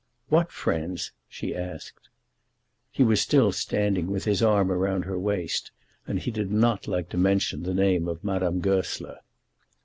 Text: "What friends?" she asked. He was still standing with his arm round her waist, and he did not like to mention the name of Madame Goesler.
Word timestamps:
"What 0.29 0.51
friends?" 0.51 1.11
she 1.29 1.55
asked. 1.55 2.09
He 2.89 3.03
was 3.03 3.21
still 3.21 3.51
standing 3.51 4.07
with 4.07 4.25
his 4.25 4.41
arm 4.41 4.71
round 4.71 5.05
her 5.05 5.19
waist, 5.19 5.69
and 6.07 6.17
he 6.17 6.31
did 6.31 6.51
not 6.51 6.87
like 6.87 7.07
to 7.09 7.17
mention 7.17 7.61
the 7.61 7.75
name 7.75 8.07
of 8.07 8.23
Madame 8.23 8.61
Goesler. 8.61 9.19